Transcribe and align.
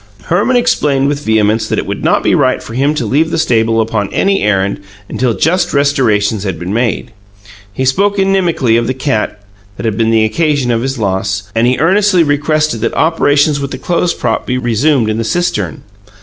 Herman 0.23 0.55
explained 0.57 1.07
with 1.09 1.23
vehemence 1.23 1.67
that 1.67 1.77
it 1.77 1.85
would 1.85 2.03
not 2.03 2.23
be 2.23 2.33
right 2.33 2.63
for 2.63 2.73
him 2.73 2.95
to 2.95 3.05
leave 3.05 3.29
the 3.29 3.37
stable 3.37 3.79
upon 3.79 4.11
any 4.11 4.41
errand 4.41 4.79
until 5.07 5.35
just 5.37 5.75
restorations 5.75 6.43
had 6.43 6.57
been 6.57 6.73
made. 6.73 7.11
He 7.71 7.85
spoke 7.85 8.17
inimically 8.17 8.79
of 8.79 8.87
the 8.87 8.95
cat 8.95 9.39
that 9.77 9.85
had 9.85 9.99
been 9.99 10.09
the 10.09 10.25
occasion 10.25 10.71
of 10.71 10.81
his 10.81 10.97
loss, 10.97 11.51
and 11.53 11.67
he 11.67 11.77
earnestly 11.77 12.23
requested 12.23 12.81
that 12.81 12.95
operations 12.95 13.59
with 13.59 13.69
the 13.69 13.77
clothes 13.77 14.15
prop 14.15 14.47
be 14.47 14.57
resumed 14.57 15.07
in 15.07 15.19
the 15.19 15.23
cistern. 15.23 15.83